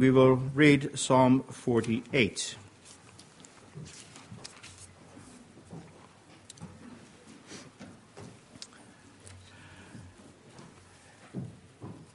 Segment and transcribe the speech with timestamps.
[0.00, 2.54] We will read Psalm 48.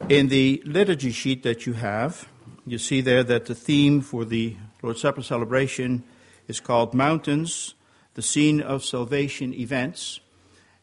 [0.07, 2.29] In the liturgy sheet that you have,
[2.65, 6.05] you see there that the theme for the Lord's Supper celebration
[6.47, 7.73] is called Mountains,
[8.13, 10.21] the Scene of Salvation Events.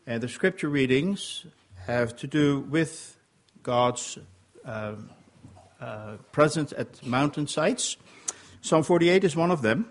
[0.07, 1.47] And the scripture readings
[1.87, 3.17] have to do with
[3.63, 4.19] God's
[4.67, 4.97] uh,
[5.81, 7.97] uh, present at mountain sites.
[8.61, 9.89] Psalm 48 is one of them.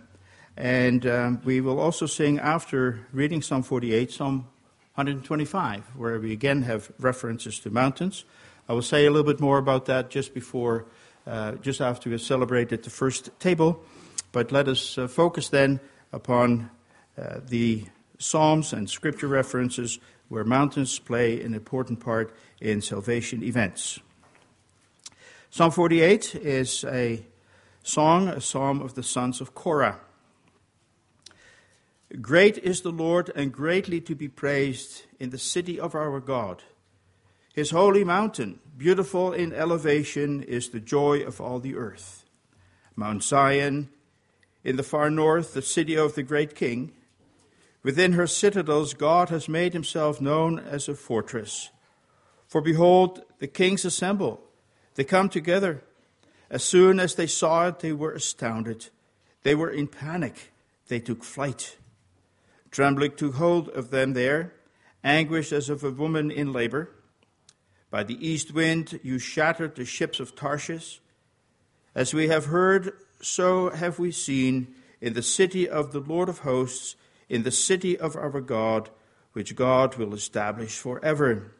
[0.55, 4.47] And um, we will also sing after reading Psalm 48, Psalm
[4.95, 8.25] 125, where we again have references to mountains.
[8.67, 10.85] I will say a little bit more about that just before,
[11.25, 13.81] uh, just after we have celebrated the first table.
[14.31, 15.79] But let us uh, focus then
[16.11, 16.69] upon
[17.17, 17.85] uh, the
[18.17, 23.99] Psalms and scripture references where mountains play an important part in salvation events.
[25.51, 27.25] Psalm 48 is a
[27.81, 29.99] song, a psalm of the sons of Korah.
[32.21, 36.61] Great is the Lord and greatly to be praised in the city of our God.
[37.51, 42.25] His holy mountain, beautiful in elevation, is the joy of all the earth.
[42.95, 43.89] Mount Zion,
[44.63, 46.91] in the far north, the city of the great king.
[47.81, 51.71] Within her citadels, God has made himself known as a fortress.
[52.47, 54.43] For behold, the kings assemble
[54.99, 55.81] they come together.
[56.49, 58.89] As soon as they saw it, they were astounded.
[59.43, 60.51] They were in panic.
[60.89, 61.77] They took flight.
[62.69, 64.55] Trembling took hold of them there,
[65.01, 66.89] anguish as of a woman in labor.
[67.89, 70.99] By the east wind you shattered the ships of Tarshish.
[71.95, 76.39] As we have heard, so have we seen in the city of the Lord of
[76.39, 76.97] hosts,
[77.29, 78.89] in the city of our God,
[79.31, 81.53] which God will establish forever.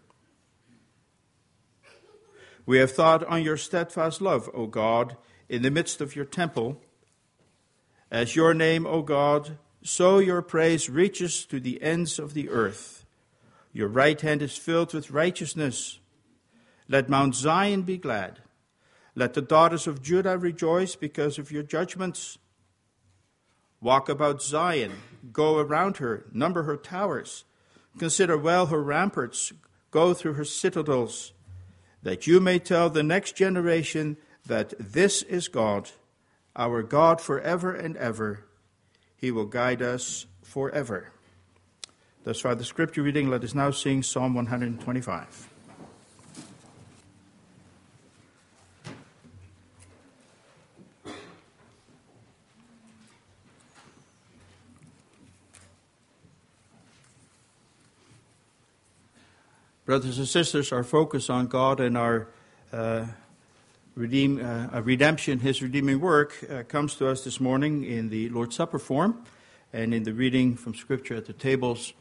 [2.69, 5.17] We have thought on your steadfast love, O God,
[5.49, 6.79] in the midst of your temple.
[8.11, 13.05] As your name, O God, so your praise reaches to the ends of the earth.
[13.73, 15.97] Your right hand is filled with righteousness.
[16.87, 18.43] Let Mount Zion be glad.
[19.15, 22.37] Let the daughters of Judah rejoice because of your judgments.
[23.81, 24.91] Walk about Zion,
[25.33, 27.45] go around her, number her towers,
[27.97, 29.53] consider well her ramparts,
[29.89, 31.33] go through her citadels
[32.03, 35.89] that you may tell the next generation that this is God,
[36.55, 38.45] our God forever and ever.
[39.15, 41.11] He will guide us forever.
[42.23, 43.29] Thus far, the scripture reading.
[43.29, 45.49] Let us now sing Psalm 125.
[59.89, 62.27] Brothers and sisters, our focus on God and our
[62.71, 63.07] uh,
[63.95, 68.55] redeem, uh, redemption, His redeeming work, uh, comes to us this morning in the Lord's
[68.55, 69.25] Supper form
[69.73, 71.93] and in the reading from Scripture at the tables.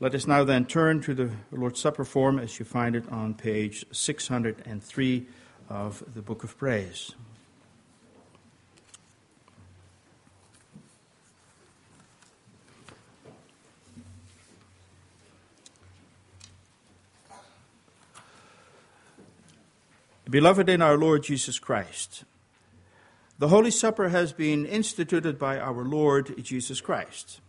[0.00, 3.34] Let us now then turn to the Lord's Supper form as you find it on
[3.34, 5.26] page 603
[5.68, 7.14] of the Book of Praise.
[20.30, 22.22] Beloved in our Lord Jesus Christ,
[23.40, 27.40] the Holy Supper has been instituted by our Lord Jesus Christ.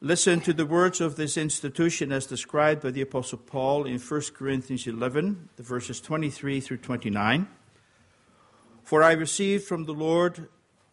[0.00, 4.20] Listen to the words of this institution as described by the Apostle Paul in 1
[4.32, 7.48] Corinthians 11, the verses 23 through 29.
[8.84, 10.48] For I received from the Lord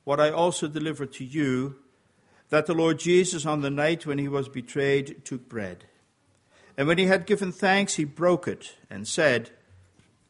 [0.06, 1.76] what I also delivered to you
[2.50, 5.86] that the Lord Jesus, on the night when he was betrayed, took bread.
[6.76, 9.52] And when he had given thanks, he broke it and said,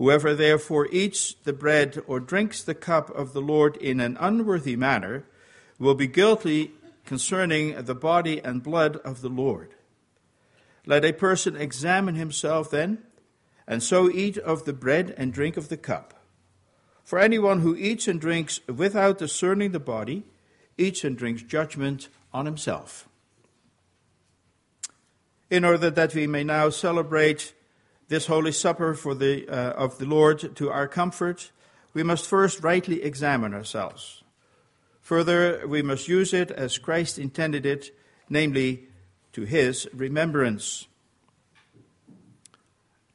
[0.00, 4.74] Whoever therefore eats the bread or drinks the cup of the Lord in an unworthy
[4.74, 5.26] manner
[5.78, 6.70] will be guilty
[7.04, 9.74] concerning the body and blood of the Lord.
[10.86, 13.02] Let a person examine himself then,
[13.66, 16.14] and so eat of the bread and drink of the cup.
[17.04, 20.24] For anyone who eats and drinks without discerning the body
[20.78, 23.06] eats and drinks judgment on himself.
[25.50, 27.52] In order that we may now celebrate
[28.10, 31.52] this Holy Supper for the, uh, of the Lord to our comfort,
[31.94, 34.24] we must first rightly examine ourselves.
[35.00, 37.96] Further, we must use it as Christ intended it,
[38.28, 38.88] namely
[39.32, 40.88] to his remembrance.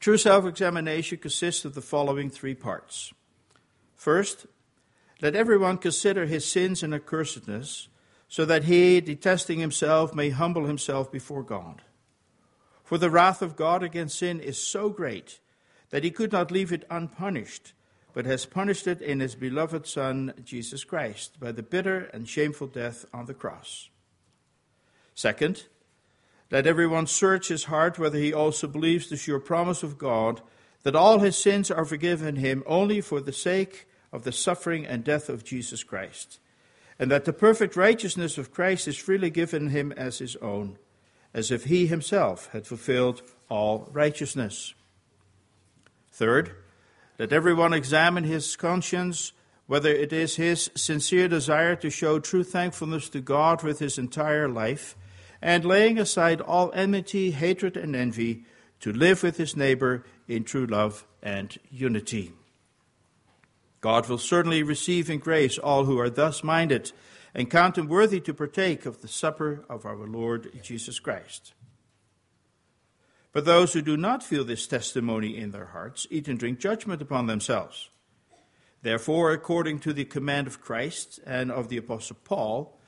[0.00, 3.12] True self examination consists of the following three parts.
[3.94, 4.46] First,
[5.20, 7.88] let everyone consider his sins and accursedness,
[8.28, 11.82] so that he, detesting himself, may humble himself before God.
[12.86, 15.40] For the wrath of God against sin is so great
[15.90, 17.72] that he could not leave it unpunished,
[18.12, 22.68] but has punished it in his beloved Son, Jesus Christ, by the bitter and shameful
[22.68, 23.90] death on the cross.
[25.16, 25.64] Second,
[26.48, 30.40] let everyone search his heart whether he also believes the sure promise of God
[30.84, 35.02] that all his sins are forgiven him only for the sake of the suffering and
[35.02, 36.38] death of Jesus Christ,
[37.00, 40.78] and that the perfect righteousness of Christ is freely given him as his own,
[41.36, 44.72] as if he himself had fulfilled all righteousness.
[46.10, 46.56] Third,
[47.18, 49.32] let everyone examine his conscience
[49.66, 54.48] whether it is his sincere desire to show true thankfulness to God with his entire
[54.48, 54.96] life
[55.42, 58.44] and laying aside all enmity, hatred, and envy,
[58.80, 62.32] to live with his neighbor in true love and unity.
[63.80, 66.92] God will certainly receive in grace all who are thus minded
[67.36, 71.52] and count them worthy to partake of the supper of our Lord Jesus Christ.
[73.30, 77.02] But those who do not feel this testimony in their hearts eat and drink judgment
[77.02, 77.90] upon themselves.
[78.80, 82.80] Therefore, according to the command of Christ and of the Apostle Paul,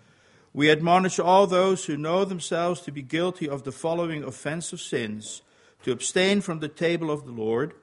[0.54, 5.42] we admonish all those who know themselves to be guilty of the following offensive sins
[5.82, 7.74] to abstain from the table of the Lord,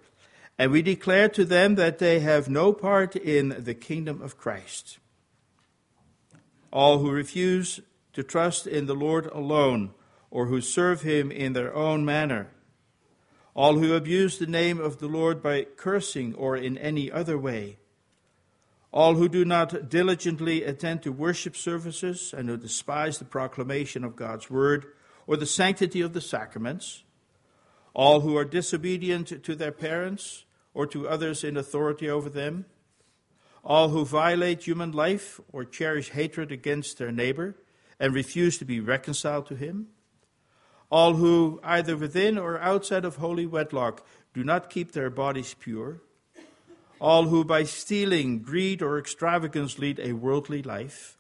[0.57, 4.97] and we declare to them that they have no part in the kingdom of Christ.
[6.75, 7.79] All who refuse
[8.11, 9.93] to trust in the Lord alone,
[10.29, 12.49] or who serve him in their own manner,
[13.53, 17.77] all who abuse the name of the Lord by cursing or in any other way,
[18.91, 24.17] all who do not diligently attend to worship services and who despise the proclamation of
[24.17, 24.85] God's word
[25.27, 27.05] or the sanctity of the sacraments,
[27.93, 30.43] all who are disobedient to their parents
[30.73, 32.65] or to others in authority over them,
[33.65, 37.55] all who violate human life or cherish hatred against their neighbor
[37.99, 39.87] and refuse to be reconciled to him,
[40.91, 46.01] all who, either within or outside of holy wedlock, do not keep their bodies pure,
[47.01, 51.17] all who by stealing, greed, or extravagance lead a worldly life,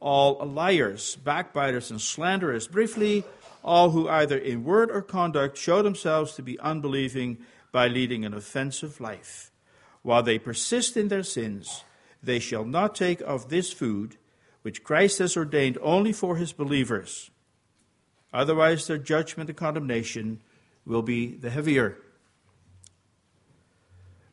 [0.00, 3.24] all liars, backbiters, and slanderers, briefly,
[3.64, 7.38] all who either in word or conduct show themselves to be unbelieving
[7.72, 9.49] by leading an offensive life.
[10.02, 11.84] While they persist in their sins,
[12.22, 14.16] they shall not take of this food,
[14.62, 17.30] which Christ has ordained only for his believers.
[18.32, 20.40] Otherwise, their judgment and condemnation
[20.86, 21.98] will be the heavier.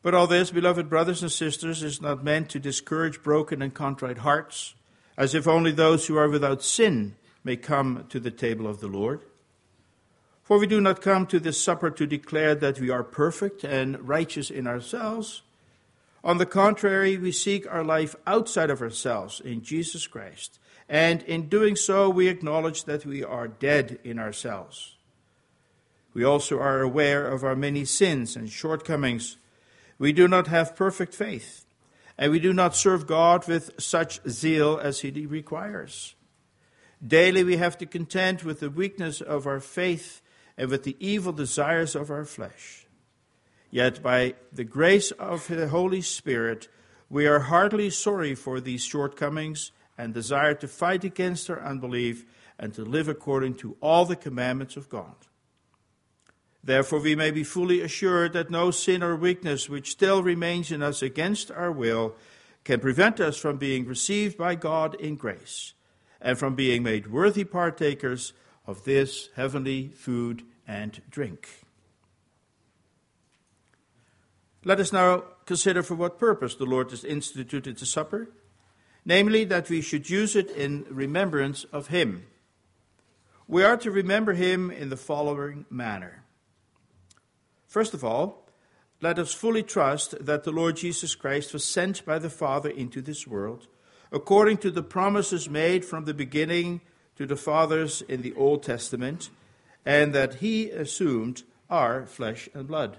[0.02, 4.18] But all this, beloved brothers and sisters, is not meant to discourage broken and contrite
[4.18, 4.74] hearts,
[5.16, 8.86] as if only those who are without sin may come to the table of the
[8.86, 9.22] Lord.
[10.42, 14.08] For we do not come to this supper to declare that we are perfect and
[14.08, 15.42] righteous in ourselves.
[16.24, 21.48] On the contrary, we seek our life outside of ourselves in Jesus Christ, and in
[21.48, 24.96] doing so, we acknowledge that we are dead in ourselves.
[26.14, 29.36] We also are aware of our many sins and shortcomings
[29.98, 31.66] we do not have perfect faith,
[32.16, 36.14] and we do not serve God with such zeal as He requires.
[37.04, 40.22] Daily we have to contend with the weakness of our faith
[40.56, 42.86] and with the evil desires of our flesh.
[43.70, 46.68] Yet by the grace of the Holy Spirit,
[47.10, 52.24] we are heartily sorry for these shortcomings and desire to fight against our unbelief
[52.58, 55.14] and to live according to all the commandments of God.
[56.62, 60.82] Therefore, we may be fully assured that no sin or weakness which still remains in
[60.82, 62.14] us against our will
[62.64, 65.72] can prevent us from being received by God in grace
[66.20, 68.32] and from being made worthy partakers
[68.66, 71.48] of this heavenly food and drink.
[74.68, 78.28] Let us now consider for what purpose the Lord has instituted the supper,
[79.02, 82.26] namely, that we should use it in remembrance of Him.
[83.46, 86.22] We are to remember Him in the following manner.
[87.66, 88.46] First of all,
[89.00, 93.00] let us fully trust that the Lord Jesus Christ was sent by the Father into
[93.00, 93.68] this world,
[94.12, 96.82] according to the promises made from the beginning
[97.16, 99.30] to the fathers in the Old Testament,
[99.86, 102.98] and that he assumed our flesh and blood.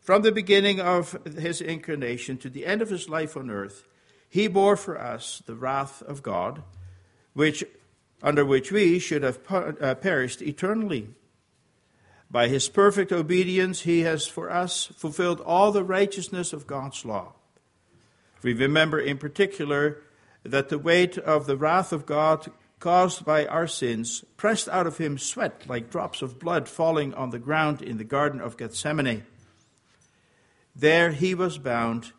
[0.00, 3.84] From the beginning of his incarnation to the end of his life on earth,
[4.28, 6.62] he bore for us the wrath of God,
[7.34, 7.64] which
[8.22, 11.08] under which we should have uh, perished eternally.
[12.30, 17.32] By his perfect obedience, he has for us fulfilled all the righteousness of God's law.
[18.42, 20.02] We remember in particular
[20.44, 24.98] that the weight of the wrath of God caused by our sins pressed out of
[24.98, 29.24] him sweat like drops of blood falling on the ground in the Garden of Gethsemane.
[30.74, 32.12] There he was bound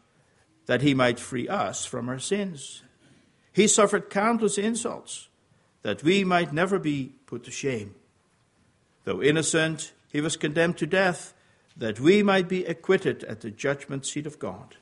[0.66, 2.84] that he might free us from our sins.
[3.54, 5.30] He suffered countless insults
[5.82, 7.96] that we might never be put to shame.
[9.04, 11.34] Though innocent, he was condemned to death
[11.76, 14.78] that we might be acquitted at the judgment seat of God.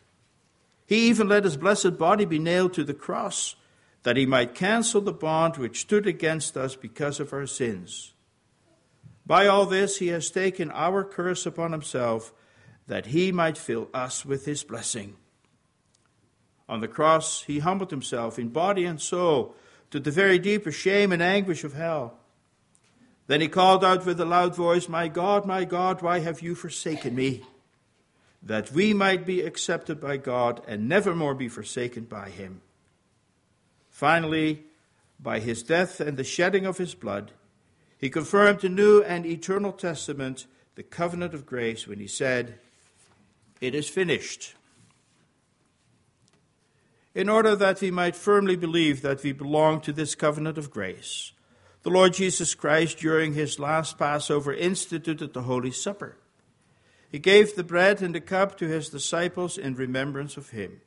[0.85, 3.55] He even let his blessed body be nailed to the cross
[4.03, 8.13] that he might cancel the bond which stood against us because of our sins.
[9.25, 12.33] By all this, he has taken our curse upon himself,
[12.89, 15.15] that he might fill us with his blessing.
[16.67, 19.55] On the cross, he humbled himself in body and soul
[19.91, 22.17] to the very deepest shame and anguish of hell.
[23.27, 26.55] Then he called out with a loud voice, My God, my God, why have you
[26.55, 27.43] forsaken me?
[28.41, 32.61] That we might be accepted by God and never more be forsaken by him.
[33.91, 34.63] Finally,
[35.19, 37.33] by his death and the shedding of his blood,
[37.99, 42.57] he confirmed the new and eternal testament, the covenant of grace, when he said,
[43.61, 44.55] It is finished.
[47.13, 51.33] In order that we might firmly believe that we belong to this covenant of grace,
[51.83, 56.17] the Lord Jesus Christ, during his last Passover, instituted the Holy Supper.
[57.09, 60.81] He gave the bread and the cup to his disciples in remembrance of him.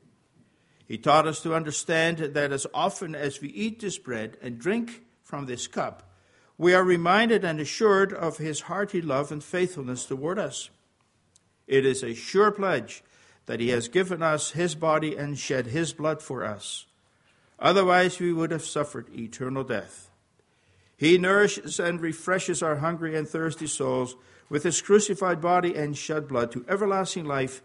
[0.86, 5.02] He taught us to understand that as often as we eat this bread and drink
[5.22, 6.10] from this cup,
[6.58, 10.70] we are reminded and assured of his hearty love and faithfulness toward us.
[11.66, 13.02] It is a sure pledge
[13.46, 16.86] that he has given us his body and shed his blood for us.
[17.58, 20.10] Otherwise, we would have suffered eternal death.
[20.96, 24.16] He nourishes and refreshes our hungry and thirsty souls
[24.48, 27.62] with his crucified body and shed blood to everlasting life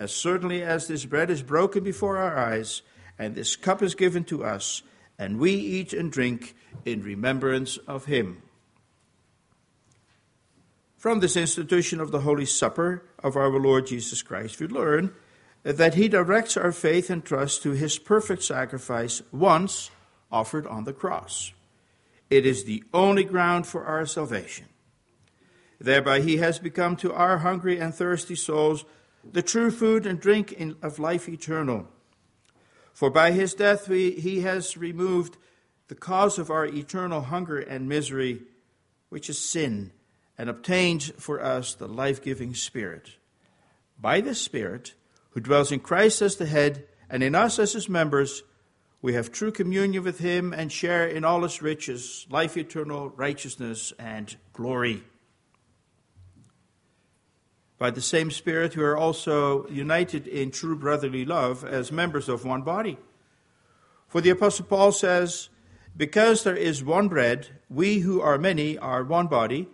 [0.00, 2.80] as certainly as this bread is broken before our eyes,
[3.18, 4.82] and this cup is given to us,
[5.18, 6.54] and we eat and drink
[6.86, 8.42] in remembrance of him.
[11.00, 15.14] From this institution of the Holy Supper of our Lord Jesus Christ, we learn
[15.62, 19.90] that he directs our faith and trust to his perfect sacrifice once
[20.30, 21.54] offered on the cross.
[22.28, 24.66] It is the only ground for our salvation.
[25.80, 28.84] Thereby, he has become to our hungry and thirsty souls
[29.24, 31.88] the true food and drink in, of life eternal.
[32.92, 35.38] For by his death we, he has removed
[35.88, 38.42] the cause of our eternal hunger and misery,
[39.08, 39.92] which is sin,
[40.40, 43.10] and obtained for us the life giving Spirit.
[44.00, 44.94] By this Spirit,
[45.32, 48.42] who dwells in Christ as the head, and in us as his members,
[49.02, 53.92] we have true communion with him and share in all his riches, life eternal, righteousness,
[53.98, 55.04] and glory
[57.80, 62.44] by the same Spirit, we are also united in true brotherly love as members of
[62.44, 62.98] one body.
[64.06, 65.48] For the Apostle Paul says,
[65.96, 69.66] Because there is one bread, we who are many are one body,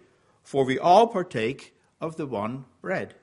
[0.46, 3.16] for we all partake of the one bread.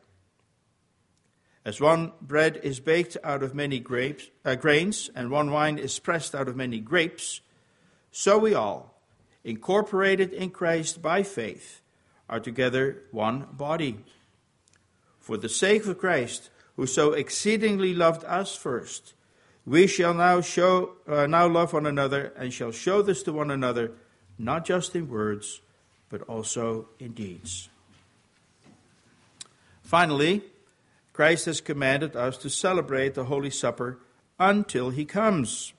[1.64, 5.98] As one bread is baked out of many grapes, uh, grains, and one wine is
[6.00, 7.40] pressed out of many grapes,
[8.12, 9.00] so we all,
[9.46, 11.80] incorporated in Christ by faith,
[12.30, 14.00] are together one body.
[15.22, 19.14] For the sake of Christ, who so exceedingly loved us first,
[19.66, 23.50] we shall now show uh, now love one another and shall show this to one
[23.50, 23.94] another,
[24.38, 25.62] not just in words,
[26.14, 27.70] but also in deeds.
[29.82, 30.44] Finally,
[31.12, 33.98] Christ has commanded us to celebrate the Holy Supper
[34.40, 35.74] until he comes.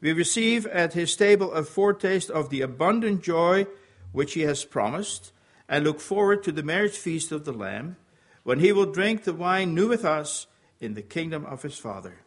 [0.00, 3.66] We receive at his table a foretaste of the abundant joy
[4.12, 5.32] which he has promised,
[5.68, 7.96] and look forward to the marriage feast of the Lamb
[8.44, 10.46] when he will drink the wine new with us
[10.78, 12.20] in the kingdom of his Father.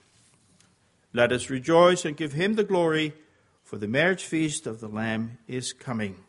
[1.13, 3.13] Let us rejoice and give him the glory,
[3.63, 6.25] for the marriage feast of the Lamb is coming.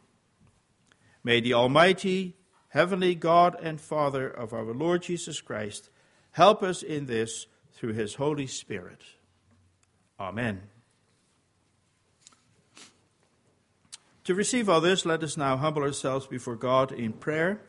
[1.24, 2.36] May the Almighty,
[2.68, 5.90] Heavenly God and Father of our Lord Jesus Christ
[6.32, 9.02] help us in this through his Holy Spirit.
[10.20, 10.62] Amen.
[14.24, 17.62] To receive all this, let us now humble ourselves before God in prayer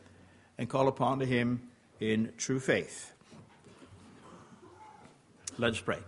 [0.58, 1.62] and call upon him
[2.01, 3.13] in true faith.
[5.58, 6.00] Let us pray.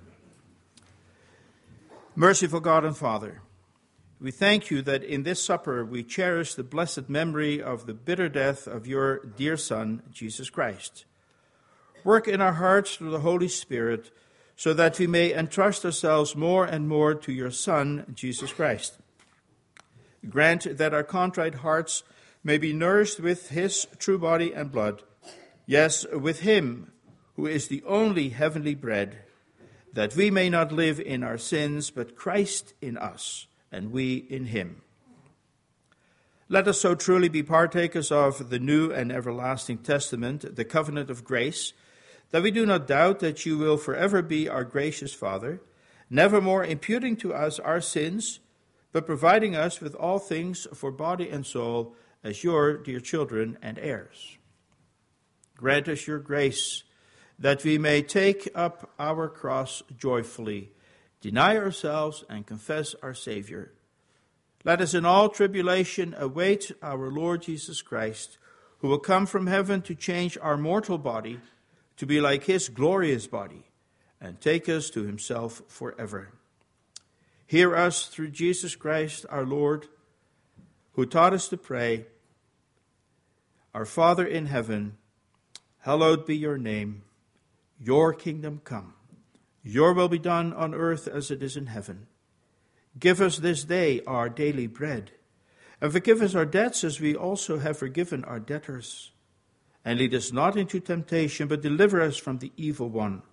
[2.16, 3.42] Merciful God and Father,
[4.22, 8.30] we thank you that in this supper we cherish the blessed memory of the bitter
[8.30, 11.06] death of your dear Son, Jesus Christ.
[12.04, 14.12] Work in our hearts through the Holy Spirit
[14.56, 19.00] so that we may entrust ourselves more and more to your Son, Jesus Christ.
[20.30, 22.04] Grant that our contrite hearts
[22.44, 25.02] may be nourished with his true body and blood
[25.72, 26.92] Yes, with him,
[27.38, 29.20] who is the only heavenly bread,
[29.94, 34.46] that we may not live in our sins, but Christ in us, and we in
[34.46, 34.82] him.
[36.50, 41.24] Let us so truly be partakers of the new and everlasting testament, the covenant of
[41.24, 41.72] grace,
[42.32, 45.62] that we do not doubt that you will forever be our gracious Father,
[46.10, 48.40] nevermore imputing to us our sins,
[48.92, 53.80] but providing us with all things for body and soul as your dear children and
[53.80, 54.38] heirs.
[55.56, 56.84] Grant us your grace
[57.40, 60.72] that we may take up our cross joyfully,
[61.22, 63.72] deny ourselves, and confess our Savior.
[64.64, 68.38] Let us in all tribulation await our Lord Jesus Christ,
[68.80, 71.40] who will come from heaven to change our mortal body
[71.98, 73.64] to be like his glorious body
[74.20, 76.34] and take us to himself forever.
[77.46, 79.88] Hear us through Jesus Christ our Lord,
[80.94, 82.06] who taught us to pray,
[83.74, 84.98] Our Father in heaven,
[85.80, 87.04] hallowed be your name.
[87.80, 88.94] Your kingdom come.
[89.64, 92.08] Your will be done on earth as it is in heaven.
[93.00, 95.12] Give us this day our daily bread,
[95.80, 99.12] and forgive us our debts as we also have forgiven our debtors.
[99.84, 103.24] And lead us not into temptation, but deliver us from the evil one.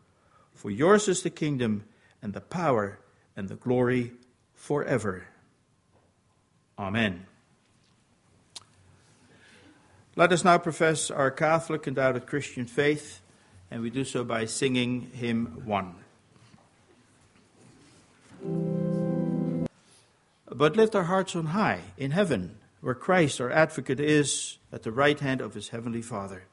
[0.54, 1.84] For yours is the kingdom,
[2.22, 3.00] and the power,
[3.36, 4.12] and the glory
[4.54, 5.26] forever.
[6.78, 7.26] Amen.
[10.16, 13.20] Let us now profess our Catholic and devout Christian faith
[13.70, 15.94] and we do so by singing hymn 1.
[20.50, 24.92] But lift our hearts on high in heaven, where Christ our advocate is at the
[24.92, 26.44] right hand of his heavenly Father.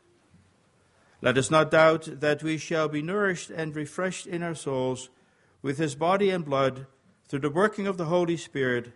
[1.21, 5.09] Let us not doubt that we shall be nourished and refreshed in our souls
[5.61, 6.87] with his body and blood
[7.27, 8.91] through the working of the Holy Spirit,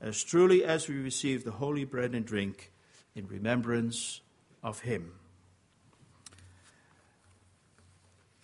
[0.00, 2.72] as truly as we receive the holy bread and drink
[3.14, 4.20] in remembrance
[4.62, 5.12] of him.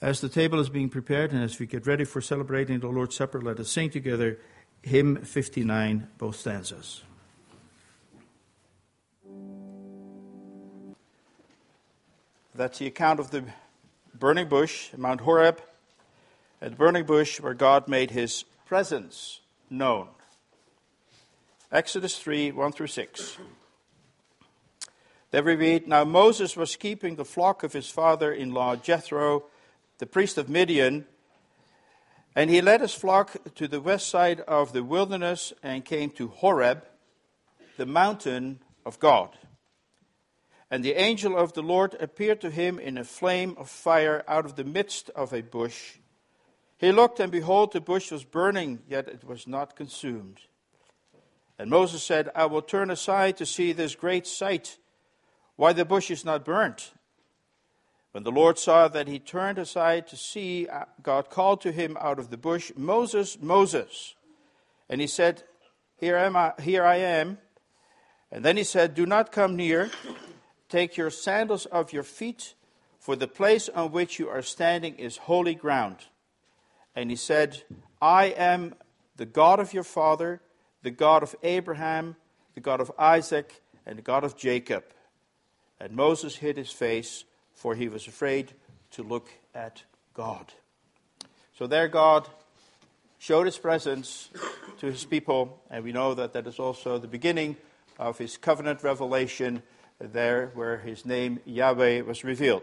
[0.00, 3.16] As the table is being prepared and as we get ready for celebrating the Lord's
[3.16, 4.38] Supper, let us sing together
[4.86, 7.02] hymn 59, both stanzas.
[12.54, 13.44] That's the account of the
[14.14, 15.60] burning bush, Mount Horeb,
[16.62, 20.06] at the burning bush where God made his presence known.
[21.72, 23.38] Exodus 3 1 through 6.
[25.32, 29.46] There we read Now Moses was keeping the flock of his father in law Jethro
[29.98, 31.06] the priest of Midian,
[32.36, 36.28] and he led his flock to the west side of the wilderness and came to
[36.28, 36.84] Horeb,
[37.78, 39.30] the mountain of God.
[40.70, 44.44] And the angel of the Lord appeared to him in a flame of fire out
[44.44, 45.94] of the midst of a bush.
[46.76, 50.40] He looked, and behold, the bush was burning, yet it was not consumed.
[51.58, 54.76] And Moses said, I will turn aside to see this great sight,
[55.54, 56.92] why the bush is not burnt.
[58.16, 61.98] When the Lord saw that he turned aside to see, uh, God called to him
[62.00, 64.14] out of the bush, Moses, Moses.
[64.88, 65.42] And he said,
[65.98, 67.36] Here am I, here I am.
[68.32, 69.90] And then he said, Do not come near.
[70.70, 72.54] Take your sandals off your feet,
[72.98, 76.06] for the place on which you are standing is holy ground.
[76.94, 77.64] And he said,
[78.00, 78.76] I am
[79.16, 80.40] the God of your father,
[80.82, 82.16] the God of Abraham,
[82.54, 84.84] the God of Isaac, and the God of Jacob.
[85.78, 88.52] And Moses hid his face for he was afraid
[88.92, 89.82] to look at
[90.14, 90.52] God.
[91.58, 92.28] So there, God
[93.18, 94.30] showed his presence
[94.78, 97.56] to his people, and we know that that is also the beginning
[97.98, 99.62] of his covenant revelation
[99.98, 102.62] there where his name Yahweh was revealed.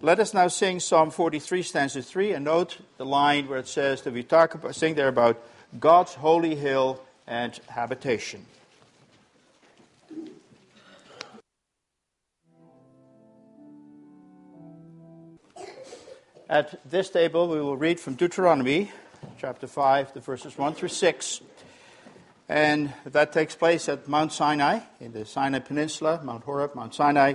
[0.00, 4.02] Let us now sing Psalm 43, stanza 3, and note the line where it says
[4.02, 5.42] that we talk about, sing there about
[5.80, 8.46] God's holy hill and habitation.
[16.50, 18.90] At this table, we will read from Deuteronomy
[19.38, 21.42] chapter 5, the verses 1 through 6.
[22.48, 27.34] And that takes place at Mount Sinai, in the Sinai Peninsula, Mount Horeb, Mount Sinai,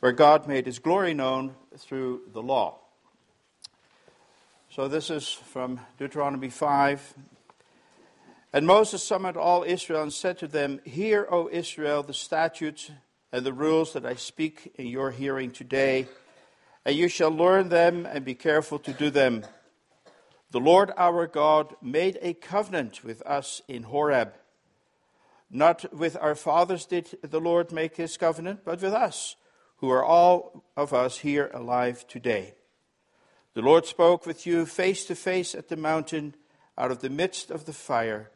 [0.00, 2.78] where God made his glory known through the law.
[4.70, 7.14] So this is from Deuteronomy 5.
[8.54, 12.90] And Moses summoned all Israel and said to them, Hear, O Israel, the statutes
[13.30, 16.08] and the rules that I speak in your hearing today
[16.88, 19.44] and you shall learn them and be careful to do them.
[20.52, 24.32] The Lord our God made a covenant with us in Horeb.
[25.50, 29.36] Not with our fathers did the Lord make his covenant, but with us,
[29.76, 32.54] who are all of us here alive today.
[33.52, 36.36] The Lord spoke with you face to face at the mountain
[36.78, 38.30] out of the midst of the fire,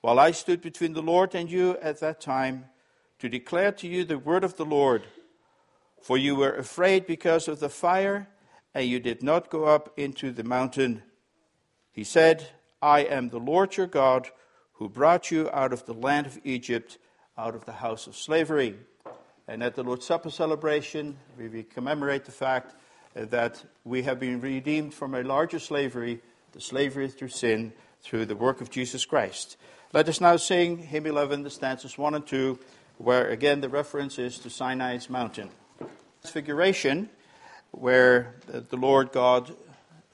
[0.00, 2.64] while I stood between the Lord and you at that time
[3.18, 5.02] to declare to you the word of the Lord
[6.04, 8.28] for you were afraid because of the fire,
[8.74, 11.02] and you did not go up into the mountain.
[11.92, 12.46] He said,
[12.82, 14.28] I am the Lord your God
[14.74, 16.98] who brought you out of the land of Egypt,
[17.38, 18.76] out of the house of slavery.
[19.48, 22.74] And at the Lord's Supper celebration, we commemorate the fact
[23.14, 26.20] that we have been redeemed from a larger slavery,
[26.52, 29.56] the slavery through sin, through the work of Jesus Christ.
[29.94, 32.58] Let us now sing hymn 11, the stanzas 1 and 2,
[32.98, 35.48] where again the reference is to Sinai's mountain.
[36.24, 37.10] Transfiguration,
[37.70, 39.54] where the Lord God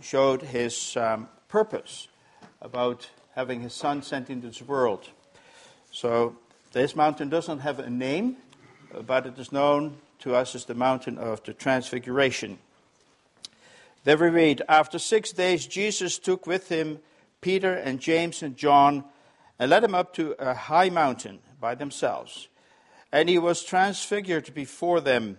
[0.00, 2.08] showed his um, purpose
[2.60, 5.08] about having his son sent into this world.
[5.92, 6.36] So
[6.72, 8.38] this mountain doesn't have a name,
[9.06, 12.58] but it is known to us as the mountain of the Transfiguration.
[14.02, 16.98] There we read, After six days, Jesus took with him
[17.40, 19.04] Peter and James and John
[19.60, 22.48] and led them up to a high mountain by themselves.
[23.12, 25.38] And he was transfigured before them,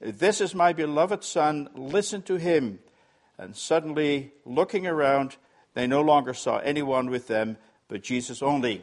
[0.00, 2.78] This is my beloved Son, listen to him.
[3.36, 5.36] And suddenly, looking around,
[5.74, 7.58] they no longer saw anyone with them
[7.88, 8.82] but Jesus only.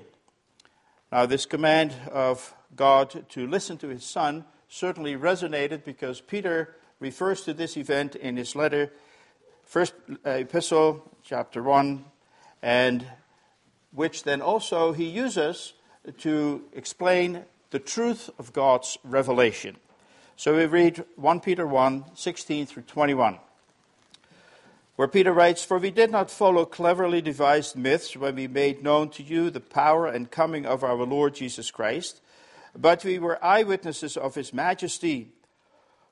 [1.11, 7.41] Now, this command of God to listen to his son certainly resonated because Peter refers
[7.43, 8.91] to this event in his letter,
[9.63, 9.93] first
[10.25, 12.03] uh, epistle, chapter 1,
[12.61, 13.07] and
[13.91, 15.73] which then also he uses
[16.17, 19.77] to explain the truth of God's revelation.
[20.37, 23.39] So we read 1 Peter 1 16 through 21
[24.97, 29.09] where Peter writes, For we did not follow cleverly devised myths when we made known
[29.11, 32.19] to you the power and coming of our Lord Jesus Christ,
[32.75, 35.33] but we were eyewitnesses of his majesty.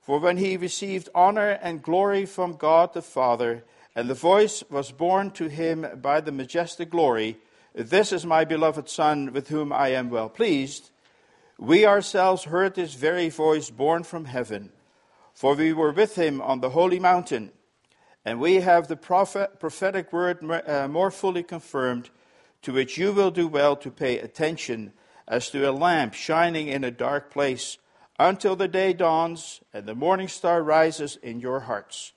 [0.02, 3.64] For when he received honor and glory from God the Father,
[3.96, 7.40] and the voice was borne to him by the majestic glory,
[7.74, 10.92] This is my beloved Son, with whom I am well pleased,
[11.58, 14.72] we ourselves heard this very voice borne from heaven,
[15.34, 17.52] for we were with him on the holy mountain.
[18.26, 22.10] And we have the prophet, prophetic word uh, more fully confirmed,
[22.64, 24.94] to which you will do well to pay attention,
[25.28, 27.78] as to a lamp shining in a dark place,
[28.18, 32.14] until the day dawns and the morning star rises in your hearts.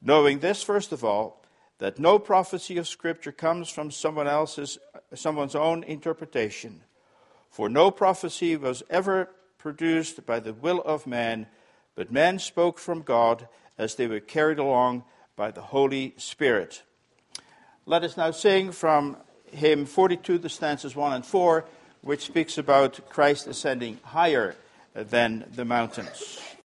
[0.00, 1.42] Knowing this, first of all,
[1.78, 4.78] that no prophecy of Scripture comes from someone else's,
[5.14, 6.82] someone's own interpretation.
[7.52, 11.48] For no prophecy was ever produced by the will of man,
[11.94, 15.04] but men spoke from God as they were carried along
[15.36, 16.82] by the Holy Spirit.
[17.84, 19.18] Let us now sing from
[19.50, 21.66] hymn 42, the stanzas 1 and 4,
[22.00, 24.56] which speaks about Christ ascending higher
[24.94, 26.40] than the mountains.